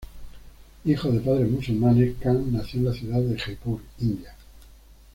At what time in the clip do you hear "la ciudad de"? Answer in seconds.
2.85-3.37